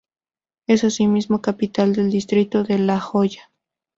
[0.65, 3.51] Es asimismo capital del distrito de La Joya.